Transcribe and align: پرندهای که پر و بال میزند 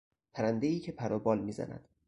پرندهای 0.33 0.79
که 0.79 0.91
پر 0.91 1.13
و 1.13 1.19
بال 1.19 1.39
میزند 1.39 1.87